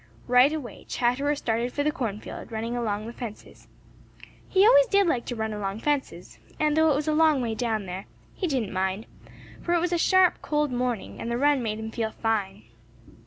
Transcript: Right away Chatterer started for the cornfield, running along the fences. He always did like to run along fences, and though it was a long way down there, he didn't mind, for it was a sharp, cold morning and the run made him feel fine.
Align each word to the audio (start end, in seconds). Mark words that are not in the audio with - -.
Right 0.27 0.51
away 0.51 0.85
Chatterer 0.89 1.35
started 1.35 1.71
for 1.71 1.83
the 1.83 1.91
cornfield, 1.91 2.51
running 2.51 2.75
along 2.75 3.05
the 3.05 3.13
fences. 3.13 3.67
He 4.49 4.65
always 4.65 4.87
did 4.87 5.05
like 5.05 5.25
to 5.25 5.35
run 5.35 5.53
along 5.53 5.81
fences, 5.81 6.39
and 6.59 6.75
though 6.75 6.89
it 6.91 6.95
was 6.95 7.07
a 7.07 7.13
long 7.13 7.39
way 7.39 7.53
down 7.53 7.85
there, 7.85 8.07
he 8.33 8.47
didn't 8.47 8.73
mind, 8.73 9.05
for 9.61 9.75
it 9.75 9.79
was 9.79 9.93
a 9.93 9.99
sharp, 9.99 10.41
cold 10.41 10.71
morning 10.71 11.21
and 11.21 11.29
the 11.29 11.37
run 11.37 11.61
made 11.61 11.77
him 11.77 11.91
feel 11.91 12.09
fine. 12.09 12.63